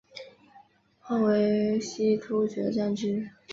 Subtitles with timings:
[0.99, 3.29] 后为西突厥占据。